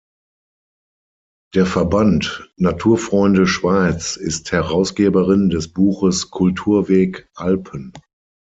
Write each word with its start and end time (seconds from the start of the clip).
Der 1.53 1.67
Verband 1.67 2.51
Naturfreunde 2.57 3.45
Schweiz 3.45 4.15
ist 4.15 4.51
Herausgeberin 4.51 5.51
des 5.51 5.71
Buches 5.71 6.31
Kulturweg 6.31 7.29
Alpen. 7.35 7.93